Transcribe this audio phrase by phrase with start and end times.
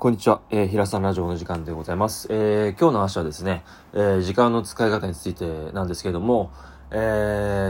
[0.00, 2.26] こんにちは、えー、平さんラジオの時間でございます。
[2.30, 6.50] えー、今日の話はですね、えー、時間の使い方についてなんですけども、
[6.90, 6.94] え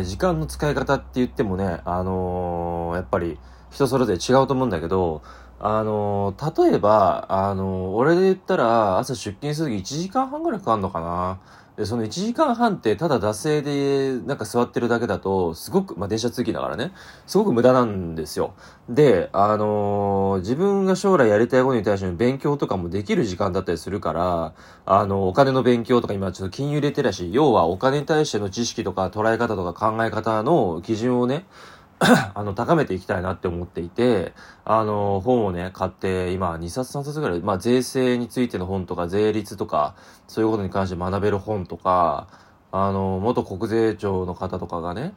[0.02, 3.36] ー、時間の使い方って言ってもね、あのー、やっぱり
[3.72, 5.22] 人それぞれ違うと思うんだけど、
[5.62, 11.38] あの、例えば、あの、俺で言ったら朝出勤するとき1時間半ぐらいかかるのかな。
[11.76, 16.92] で、その1時間半ってただ惰性でなんか座ってるだけだと、すごく、まあ、電車通勤だからね、
[17.26, 18.54] すごく無駄なんですよ。
[18.88, 24.54] で、あの、自分が将来やりたいことに対しての勉強とかもできる時間だったりするから、
[24.86, 31.44] あの、お金の勉強とか今ちょっと金融入れてらし、要はお金に対しての知識とか捉え方とか考え方の基準をね、
[32.34, 34.32] あの、高めていきたいなって思っていて、
[34.64, 39.94] あの、本をね、買って、今、2冊3冊ぐらい、まあ、税制についての本とか、税率とか、
[40.26, 42.28] そういうことに関して学べる本とか、
[42.72, 45.12] あの、元国税庁の方とかがね、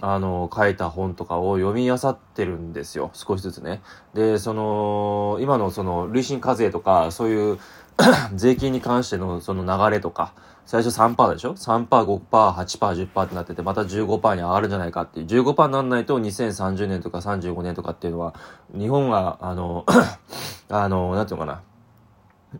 [0.00, 3.10] あの、書いた本とかを読み漁ってるんですよ。
[3.14, 3.82] 少しずつね。
[4.14, 7.58] で、その、今のその、累進課税とか、そういう
[8.34, 10.32] 税金に関してのその流れとか、
[10.66, 12.20] 最初3%でしょ ?3%、5%、
[12.52, 15.26] 8%、10%ってなってて、また15%に上がるんじゃないかっていう。
[15.26, 18.34] 15%にならないと2030年とか35年とかっていうのは、
[18.72, 19.84] 日本が、あの、
[20.68, 21.62] あの、なんていうのかな。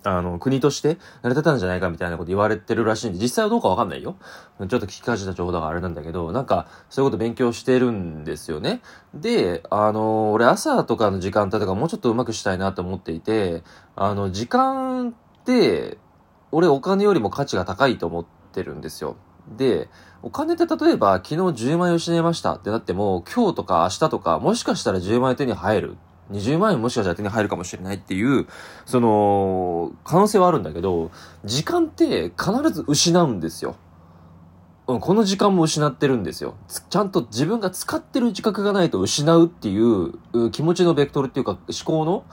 [0.05, 4.17] あの、国として成り立たんじゃないかみたいなこと言われてるらしいんで、実際はどうかわかんないよ。
[4.59, 8.83] ちょっと聞き返した情報だからあれなんだけど、なんか、そういうこと勉強してるんですよね。
[9.15, 13.63] で、あの、俺朝とかの時間帯とかもうちょっと上手くしたいなと思っていて、
[13.97, 15.13] あの、時間っ
[15.45, 15.99] て、
[16.53, 19.17] 俺お金よりも価値が高いと思ってるんですよ。
[19.57, 19.89] で、
[20.23, 25.97] お金って例えば昨日10万円失いましたってなっても、今日とか明日とか、もしかしたら10万円手に入る。
[26.31, 28.47] 20万円もしかしたら手に入るかもしれないっていう、
[28.85, 31.11] その、可能性はあるんだけど、
[31.45, 33.77] 時間って必ず失うんですよ。
[34.87, 36.55] この時間も失ってるんですよ。
[36.89, 42.25] ちゃんと自分が使ってる自覚がないと失うっていう気持ちのベクトルっていうか思考の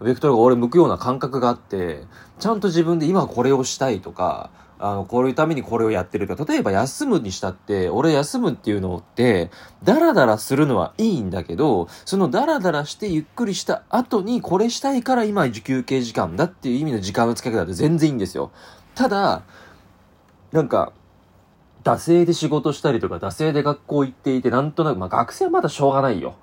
[0.00, 2.04] ベクトルが俺向くような感覚があって、
[2.38, 9.50] ちゃんと自分で今これをしたいとか、あの、こういうためにこれをやってるか、例えば休むにしたって、俺休むっていうのって、
[9.82, 18.50] ダラダラするのはいいんだけど、そのダラダラしてゆっくりした後にこれしたいから今休憩時間だっていう意味の時間の使い方って全然いいんですよ。
[18.94, 19.42] ただ、
[20.52, 20.92] なんか、
[21.84, 26.34] 惰性で仕事したりとか、惰性で学校行っていて、なんとなく、まあ学生はまだしょうがないよ。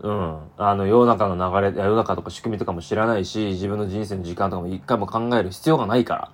[0.00, 0.38] うん。
[0.58, 6.30] あの、世の中の流れ、世の中とか仕組みとかも知らないし、自分の人生の時間とかも一回も考える必要がないから。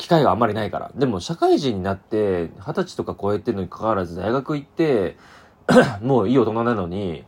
[0.00, 0.90] 機会があんまりないから。
[0.94, 5.18] でも、社会人になって、二十歳とか超えてるのに関わらず、大学行って、
[6.00, 7.24] もういい大人なのに、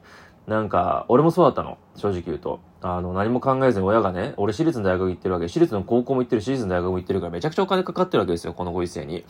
[0.46, 1.76] なんか、俺もそうだったの。
[1.96, 2.60] 正直言うと。
[2.80, 5.48] あの、何も考えずに親がね、俺私立の大学行ってるわけ。
[5.48, 9.26] 私立の高校も行ってる、私立の大学も行ってるからめちゃくちゃお金かかってるわけですよ、このご時世に。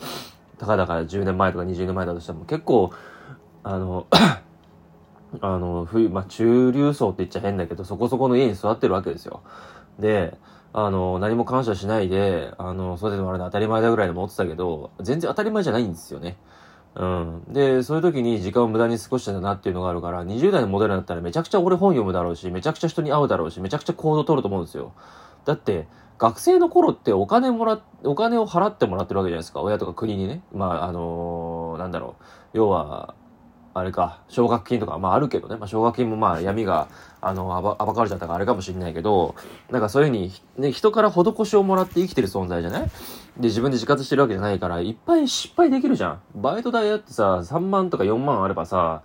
[0.57, 2.91] たかだから10年前とか20年前だとしても結構、
[3.63, 4.07] あの
[5.41, 9.41] あの、冬、まあ、中流層って言っちゃ変だけど、そこそこの家に育ってるわけですよ。
[9.99, 10.37] で、
[10.73, 16.35] あの、何も感謝しないで、あの、育ててもらうの当たり前だぐらいで思ってたけど、全然当たり前じゃないんですよね。
[16.95, 17.43] うん。
[17.49, 24.93] で、そういう時に時間を無駄に過ごしてたなっていうのがあるから、20代に戻るんだったらめちゃくちゃ俺本読むだろうし、めちゃくちゃ人に会うだろうし、めちゃくちゃ行動取ると思うんですよ。
[25.45, 29.61] だって、学生の頃ってお金もら、お金を払ってもらってるわけじゃないですか。
[29.61, 30.41] 親とか国にね。
[30.53, 32.23] まあ、あのー、なんだろう。
[32.53, 33.15] 要は、
[33.75, 36.87] あれか、奨学金とか、まああるけどね、まあ奨学金もまあ闇が、
[37.21, 39.35] あの、暴かれちゃったからあれかもしれないけど、
[39.71, 42.83] なんかそういうふうに、ね、人から施しをもらって生きてる存在じゃない？
[42.83, 42.89] で、
[43.43, 46.21] 自分で自活してるわけじゃないから、いっぱい失敗できるじゃん。
[46.35, 49.01] バイト代やってさ、3万とか4万あればさ、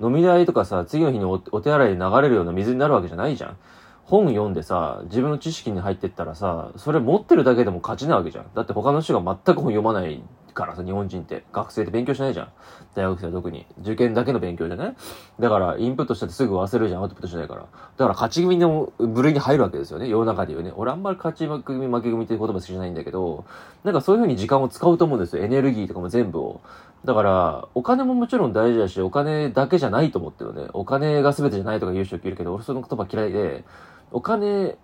[0.00, 3.56] 飲み代とかさ、次の日にお手洗いで流れるような水になるわけじゃないじゃん。
[4.04, 8.46] 本読んでさ、自分の知識に入ってったらさ、それ持ってるだけでも勝ちなわけじゃん。
[8.54, 10.22] だって他の人が全く本読まない
[10.58, 11.44] からさ、日本人って。
[11.52, 12.48] 学生って勉強しないじゃん。
[12.96, 13.64] 大学生は特に。
[13.80, 14.96] 受験だけの勉強じゃない？
[15.38, 17.60] だから、インプットしたってすぐ忘れるじゃん、アウトプットしないから。
[17.60, 20.08] だから、勝ち組の部類に入るわけですよね。
[20.08, 20.72] 世の中で言うね。
[20.74, 23.44] 俺あんまり勝ち組、負け組って言葉好きじゃないんだけど、
[23.84, 25.44] なんかそういう風に時間を使うと思うんですよ。
[25.44, 26.60] エネルギーとかも全部を。
[27.04, 30.66] だから、お金ももちろん大事だし、お金だけじゃないと思ってるね。
[30.72, 33.64] お金が全てじゃないとか言う人いるけど、俺その言葉嫌いで、
[34.10, 34.76] お金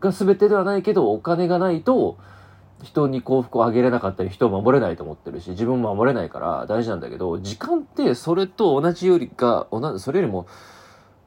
[0.00, 2.18] が全てではないけど、お金がないと、
[2.82, 9.66] 人に幸福をあげれなかったり、人を守れないと思ってるし、自分も守れないから大事なんだけど、時間ってそれと同じよりか、
[9.98, 10.46] それよりも、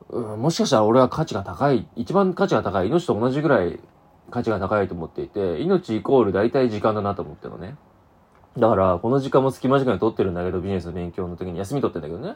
[0.09, 3.79] うん、もしかしたら俺は価値が高い、一番価値が高い、命と同じぐらい
[4.29, 7.75] 価値が高いと思っていて、命イコール大体時間だなと思ってるのね。
[8.57, 12.35] だから、この時間も隙間時間に取ってるんだけど、ビジネスの勉強の時に休み取ってんだけどね。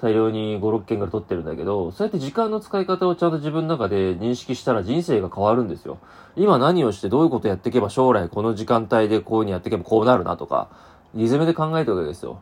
[0.00, 5.98] 大量に5、6件ぐらい取ってるんだけど、そうやって時間の使い方をちゃんと自分の中で認識したら人生が変わるんですよ。
[6.36, 10.68] 今何をしてどういうことやっていけば将来この時間帯でこういうふうにやっていけばこうなるなとか、
[11.14, 12.40] リズムで考えてるわけですよ。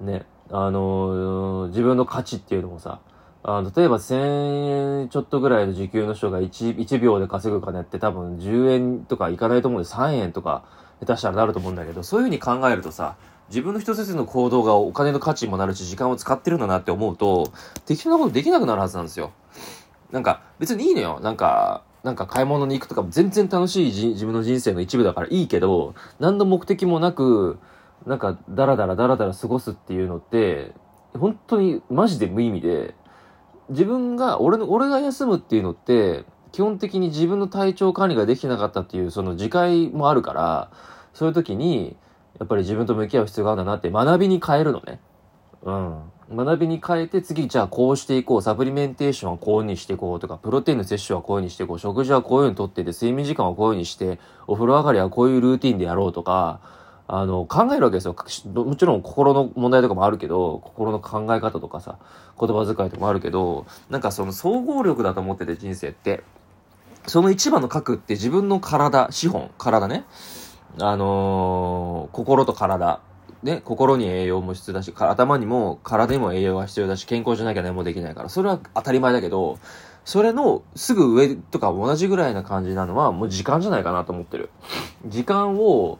[0.00, 0.26] ね。
[0.50, 3.00] あのー、自分の価値っていうのもさ、
[3.42, 10.64] あの、例えば1000円ちょっとぐらいの時給の人が 1, 1秒で稼ぐ金って多分10円とかいかないと思うんで3円とか
[11.00, 13.16] 下手したらなると思うんだけど、そういうふうに考えるとさ、
[13.48, 17.52] 自分の一つ一つの行動がお金の価値にもなるし、時間を使ってるんだなって思うと、
[17.84, 19.32] 適当なことできなくなるはずなんですよ。
[20.10, 21.20] なんか、別にいいのよ。
[21.20, 27.58] なんか、なんか買い物に行くとかも全然楽しい自分の人生の一部だからいいけど、何の目的もなく、
[28.06, 30.72] なんか、ダラダラダラダラ過ごすっていうのって、
[31.18, 32.94] 本当にマジで無意味で、
[33.70, 40.70] 自分が、俺の、俺が休むっていうのって、基本的に自分の体調管理ができてなかったっていう、その自戒もあるから、
[41.14, 41.96] そういう時に、
[42.38, 45.00] やっぱり自分と向き合う必要があるんだなって学びに変えるのね。
[45.62, 46.02] うん。
[46.34, 48.42] 学びに変えて次じゃあこうしていこう。
[48.42, 51.78] サプリメンテーションはこういう風にしていこうとか、プロテインの摂取はこういう風にしていこう。
[51.78, 56.60] 食事はこういう風にとってて、睡眠時間はこういう風にして、お風呂上がりはこういうルーティンでやろうとか、
[57.08, 58.16] あの、考えるわけですよ。
[58.52, 61.98] もちろん心の問題とかもあるけど、心の考え方とかさ、
[62.38, 66.24] 言葉遣いとかもあるけど、なんかその総合力だと思ってて人生って。
[67.06, 70.04] その一番の核って自分の体、資本、体ね。
[70.78, 73.00] あのー、心と体。
[73.42, 79.58] ね、心に栄養も必要だし、頭にも体にも栄養が必要だし、健康じゃなきゃ何もできないから、それは当たり前だけど、
[80.04, 84.50] それのすぐ上とか同じぐらいな感じなのはもう時間じゃないかなと思ってる。
[85.06, 85.98] 時間を、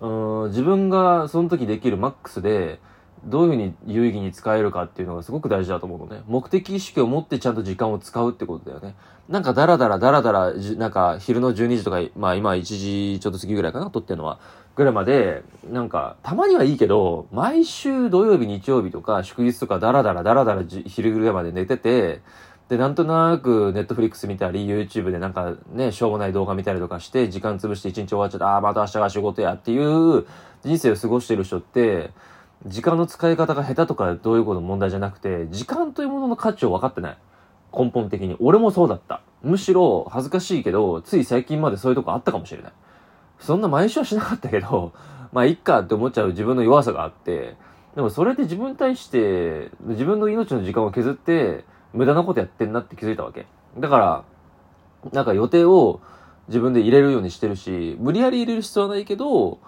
[0.00, 2.80] うん自分がその時できるマックスで、
[3.24, 6.22] どういうふうに有意義に使えるかっていうのがすごく大事だと思うのね。
[6.26, 8.94] 目的意識を持ってちゃんと時間を使うってことだよね。
[9.28, 14.40] なんかダラダラダラダラ、なんか昼の12時とか、まあ今1時ちょっと過ぎぐらいかな、撮ってるのは。
[14.74, 22.22] ぐらいまで、なんか、たまにはいいけど、毎週土曜日、日曜日とか祝日とかダラダラダラダラ昼ぐらいまで寝てて、
[22.68, 30.24] で、なんとなく、ネットフリックス見たり、YouTube でなんかね、しょうもない動画見たりとかして、時間潰して一日終わっちゃった、ああ、また明日が仕事やっていう
[30.64, 32.10] 人生を過ごしてる人って、
[32.66, 37.18] 時間の使い方が下手とかどういうこと問題じゃなくて、時間というものの価値を分かってない。
[37.72, 38.36] 根本的に。
[38.38, 39.22] 俺もそうだった。
[39.42, 42.72] むしろ恥ずかしいけど、つい最近までそういうとこあったかもしれない。
[43.38, 44.92] そんな毎週はしなかったけど、
[45.32, 47.56] まあ、いっかって思っちゃう自分の弱さがあって、
[47.94, 51.64] でもそれって自分に対して、自分の命の時間を削って、
[51.94, 53.46] 無駄なことやってんなって気づいたわけ。
[53.78, 54.24] だから、
[55.12, 56.00] なんか予定を
[56.48, 59.58] 自分で入れるようにしてるし、無理やり入れる必要はないけど、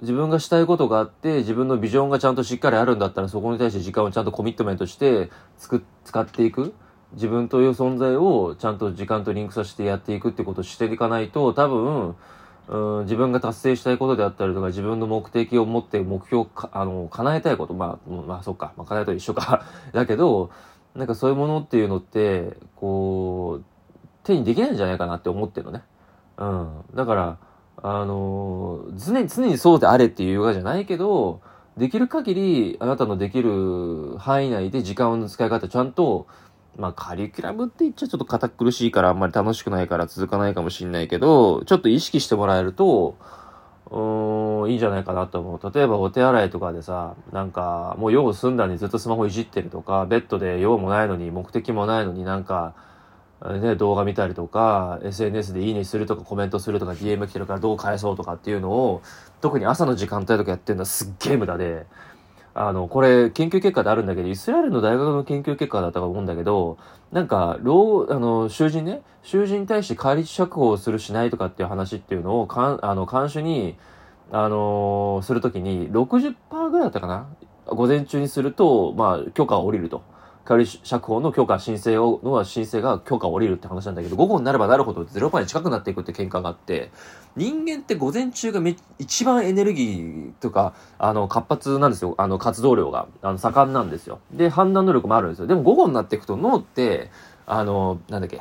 [0.00, 6.74] 自分がしたいことがあって、自分のビジョンがちゃんとしっかりあるんだったら、そこに対して時間をちゃんとコミットメントして、つく、使っていく。
[7.12, 12.14] 自分という存在をちゃんと時間とリンクさせてやっていくってことをしていかないと、多分、
[12.68, 19.64] うん、自分が達成したいことであったりとか、自分の目的を持って目標か、あの、叶えたいこと、まあ、まあ、そっか、まあ、叶えたと一緒か。
[19.92, 20.50] だけど、
[20.94, 23.64] なんかそういうものっていうのって、こう、
[24.22, 25.82] 手にできないんじゃないかなって思ってるのね。
[26.38, 26.84] うん。
[26.94, 27.38] だから、
[27.82, 31.40] あの常に、常にそうであれっていうヨガじゃないけど、
[31.76, 36.26] できる限り、あなたのできる範囲内で時間の使い方ちゃんと、
[36.76, 43.16] まあ、カリキュラムって言っちゃちょっと堅苦しいからあんまり楽しくないから続かないかもしんないけど、ちょっと意識してもらえると、
[43.90, 45.72] うん、いいんじゃないかなと思う。
[45.74, 52.74] 例えばお手洗いとかでさ、なんか、もう用済んだのにずっとスマホいじってるとか、ベッドで用もないのに、目的もないのになんか、
[53.42, 59.02] ね、動画見たりとか、SNS でいいねするとかコメントするとか DM 来てるからどう返そうとかっていうのを、
[59.40, 61.86] 特に朝の時間帯とかやってるのはすっげえ無駄で、
[62.52, 66.78] あの、これ研究結果であるんだけど、イスラエルの大学の研究結果だったと思うんだけど、
[67.12, 73.76] なんか、老、あの、囚人ね、囚人に対して帰り釈放するしないとかっていう話っていうのを、かん、あの、監視に、
[74.32, 77.26] あのー、するときに60%ぐらいだったかな？
[77.66, 80.02] 午前中にすると、まあ、許可を下りると。
[80.44, 86.90] 代わり釈放の許可申請を、の申請が許可を下りるって話なんだけど、午後になればなるほど0%に近くなっていくって喧嘩があって、
[87.36, 92.14] 人間って午前中がめ一番エネルギーとか、あの、活発なんですよ。
[92.18, 94.18] あの、活動量が、あの、盛んなんですよ。
[94.32, 95.46] で、判断能力もあるんですよ。
[95.46, 97.10] でも午後になっていくと脳って、
[97.46, 98.40] あの、なんだっけ、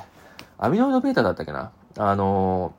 [0.58, 1.72] アミノイドベータだったっけな？
[1.98, 2.74] あの、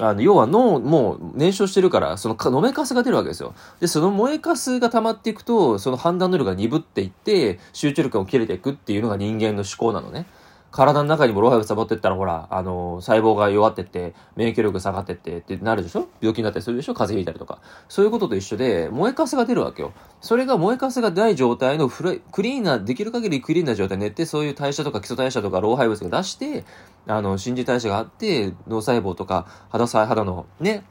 [0.00, 3.54] あの、要は脳も燃焼してるから、その飲めかすが出るわけですよ。
[3.80, 10.26] で、その燃えかすが溜まっていくと、その判断能力が鈍っていって、集中力が切れていくっていうのが人間の思考なのね。
[10.76, 16.08] 体の中にも老廃物サボってったら、ほら、あの、細胞が弱ってって、免疫力下がってってってなるでしょ？
[16.20, 16.94] 病気になったりするでしょ？
[16.94, 17.60] 風邪ひいたりとか。
[17.88, 19.92] そういうことと一緒で、燃えかすが出るわけよ。
[20.20, 26.64] それが燃えかすがない状態のフラクリーンな、できる限りクリーンな状態に寝て、そういう代謝とか基礎代謝とか老廃物が出して、
[27.06, 30.82] あの、新陳代謝があって、脳細胞とか肌さ、肌のね、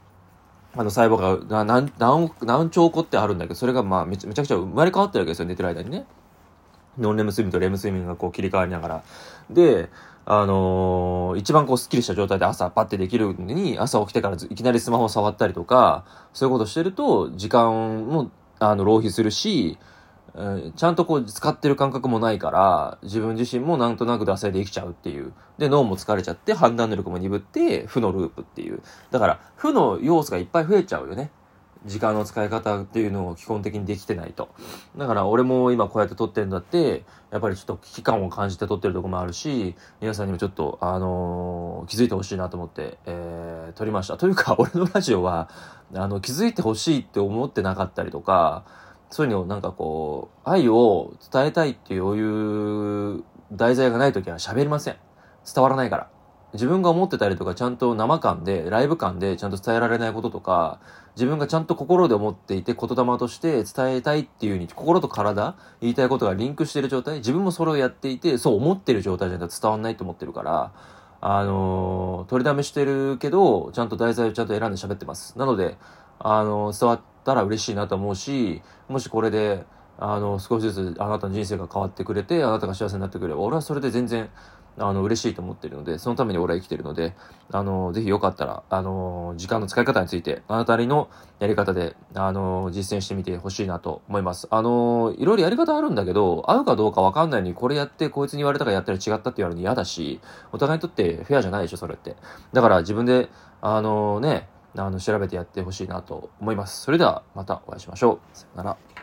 [0.76, 6.06] あの細胞が何、何、何兆個ってあるんだけど、それがまあめちゃくちゃ生まれ変わってるわけですよ、寝てる間にね。
[6.98, 9.02] ノンレム睡眠とレム睡眠がこう切り替わりながら。
[9.50, 9.88] で、
[10.26, 19.78] あのー、一番こうスッキリした状態で朝パッてできるのに、朝起きてからいきなりスマホを触ったりとか、そういうことしてると、時間も、あの、浪費するし、
[20.76, 25.32] ちゃんとこう使ってる感覚もないから、自分自身もなんとなく惰性で生きちゃうっていう。
[25.58, 28.82] で、脳も疲れちゃって、判断能力も鈍って、負のループっていう。
[29.12, 31.30] だから、負の要素がいっぱい増えちゃうよね。
[31.86, 34.48] 時間の使い方っていうのを基本的にできてないと。
[34.96, 44.16] だから俺も今こうやって撮ってるんだって、やっぱりちょっと危機感を感じて撮ってるとこもあるし、皆さんにもちょっと、あのー、気づいてほしいなと思って、えー、撮りました。
[44.16, 45.48] というか、 俺のラジオは、
[45.94, 48.64] あの、気づいてほしいって思ってなかったりとか、
[49.10, 54.96] そういうのをなんかこう、愛を伝えたいっていう余裕題材がない時は喋りません。
[55.54, 56.13] 伝わらないから。
[56.54, 60.80] 自分が思ってたりとかちゃんと生感で、ライブ感でちゃんと伝えられないこととか、
[61.16, 70.72] 自分がちゃんと心で思っていて言霊として伝えたいっていうふうに、心と体、言いたいことがリンクしてる状態、自分もそれをやっていて、そう思ってる状態じゃないと伝わんないと思ってるから、
[71.20, 75.38] あのー、取りだめしてるけど、ちゃんと題材をちゃんと選んで喋ってます。
[75.38, 75.76] なので、
[76.18, 79.64] あのー、伝わったら嬉しいなと思うし、もしこれで、
[79.98, 84.28] あの、少しずつあなたの人生が変わってくれて、あなたが幸せになってくれば、俺はそれで全然、
[84.78, 87.14] あの、嬉しいと思ってるので、そのために俺は生きてるので、
[87.52, 94.48] あの、ぜひよかったら、あの、時間の使い方について、あなたりのやり方で、あの、実践してみてほしいなと思います。
[94.50, 100.20] あの、いろいろやり方あるんだけど、合うかどうかわかんないのに、これやって、こいつに言われたからやったら違ったって言われるの嫌だし、
[100.52, 102.16] お互いにとってフェアじゃないでしょ、それって。
[102.52, 103.28] だから自分で、
[103.60, 106.82] あのね、あの、調べてやってほしいなと思います。
[106.82, 108.36] それでは、またお会いしましょう。
[108.36, 108.93] さよなら。